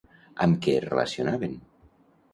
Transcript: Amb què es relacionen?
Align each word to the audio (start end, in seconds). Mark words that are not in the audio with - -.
Amb 0.45 0.57
què 0.67 0.73
es 0.79 0.87
relacionen? 0.87 1.55